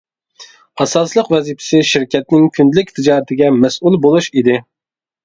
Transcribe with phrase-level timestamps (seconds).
[0.85, 4.57] ئاساسلىق ۋەزىپىسى شىركەتنىڭ كۈندىلىك تىجارىتىگە مەسئۇل بولۇش ئىدى.